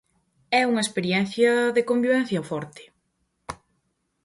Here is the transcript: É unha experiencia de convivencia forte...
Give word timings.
É 0.59 0.61
unha 0.71 0.85
experiencia 0.87 1.51
de 1.75 1.87
convivencia 1.89 2.41
forte... 2.49 2.83